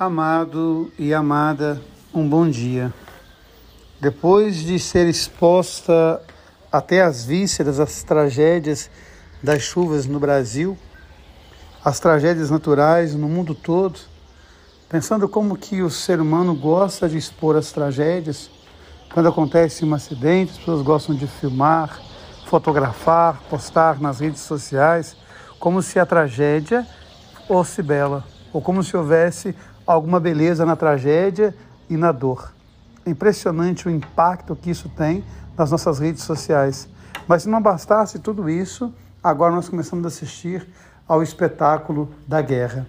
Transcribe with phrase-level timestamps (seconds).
[0.00, 1.82] Amado e amada,
[2.14, 2.94] um bom dia.
[4.00, 6.22] Depois de ser exposta
[6.70, 8.88] até as vísceras as tragédias
[9.42, 10.78] das chuvas no Brasil,
[11.84, 13.98] as tragédias naturais no mundo todo,
[14.88, 18.48] pensando como que o ser humano gosta de expor as tragédias,
[19.12, 22.00] quando acontece um acidente, as pessoas gostam de filmar,
[22.46, 25.16] fotografar, postar nas redes sociais,
[25.58, 26.86] como se a tragédia
[27.48, 29.56] fosse bela, ou como se houvesse
[29.92, 31.54] alguma beleza na tragédia
[31.88, 32.52] e na dor.
[33.06, 35.24] É impressionante o impacto que isso tem
[35.56, 36.86] nas nossas redes sociais.
[37.26, 38.92] Mas se não bastasse tudo isso,
[39.24, 40.68] agora nós começamos a assistir
[41.06, 42.86] ao espetáculo da guerra.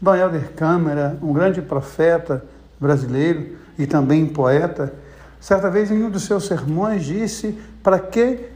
[0.00, 2.44] Dom Helder Câmara, um grande profeta
[2.78, 4.94] brasileiro e também poeta,
[5.40, 8.48] certa vez em um dos seus sermões disse: para que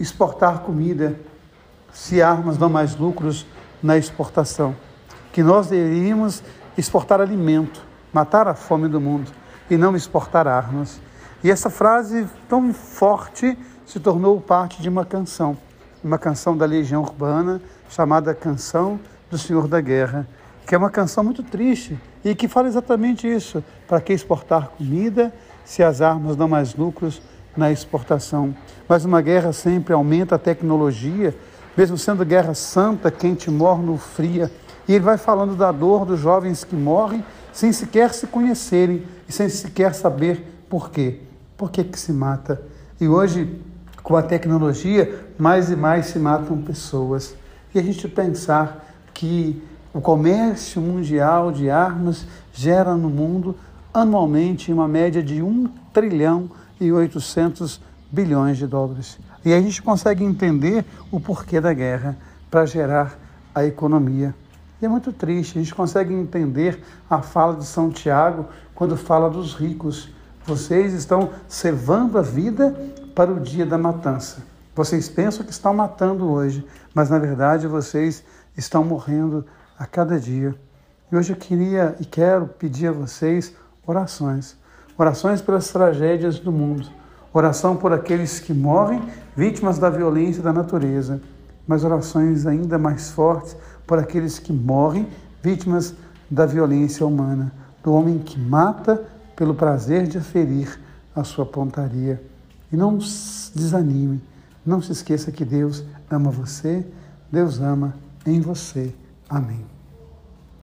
[0.00, 1.14] exportar comida
[1.92, 3.46] se armas dão mais lucros
[3.82, 4.74] na exportação?
[5.34, 6.42] Que nós deveríamos
[6.76, 9.30] exportar alimento, matar a fome do mundo
[9.70, 11.00] e não exportar armas.
[11.42, 15.56] E essa frase tão forte se tornou parte de uma canção,
[16.02, 18.98] uma canção da Legião Urbana chamada Canção
[19.30, 20.26] do Senhor da Guerra,
[20.66, 25.32] que é uma canção muito triste e que fala exatamente isso: para que exportar comida
[25.64, 27.22] se as armas dão mais lucros
[27.56, 28.54] na exportação?
[28.88, 31.34] Mas uma guerra sempre aumenta a tecnologia,
[31.76, 34.50] mesmo sendo guerra santa, quente morno fria
[34.88, 39.32] e ele vai falando da dor dos jovens que morrem sem sequer se conhecerem e
[39.32, 41.20] sem sequer saber por quê.
[41.56, 42.60] Por que, que se mata?
[43.00, 43.60] E hoje,
[44.02, 47.34] com a tecnologia, mais e mais se matam pessoas.
[47.74, 48.84] E a gente pensar
[49.14, 49.62] que
[49.92, 53.56] o comércio mundial de armas gera no mundo
[53.92, 57.80] anualmente uma média de 1 trilhão e 800
[58.12, 59.18] bilhões de dólares.
[59.42, 62.16] E a gente consegue entender o porquê da guerra
[62.50, 63.18] para gerar
[63.54, 64.34] a economia.
[64.80, 69.30] E é muito triste, a gente consegue entender a fala de São Tiago quando fala
[69.30, 70.10] dos ricos.
[70.44, 72.76] Vocês estão servando a vida
[73.14, 74.42] para o dia da matança.
[74.74, 78.22] Vocês pensam que estão matando hoje, mas na verdade vocês
[78.54, 79.46] estão morrendo
[79.78, 80.54] a cada dia.
[81.10, 83.54] E hoje eu queria e quero pedir a vocês
[83.86, 84.58] orações.
[84.98, 86.86] Orações pelas tragédias do mundo.
[87.32, 89.02] Oração por aqueles que morrem
[89.34, 91.20] vítimas da violência da natureza.
[91.66, 93.56] Mas orações ainda mais fortes
[93.86, 95.08] por aqueles que morrem
[95.42, 95.94] vítimas
[96.30, 99.04] da violência humana, do homem que mata
[99.34, 100.80] pelo prazer de aferir
[101.14, 102.22] a sua pontaria.
[102.72, 104.20] E não desanime,
[104.64, 106.84] não se esqueça que Deus ama você,
[107.30, 107.94] Deus ama
[108.24, 108.92] em você.
[109.28, 109.75] Amém.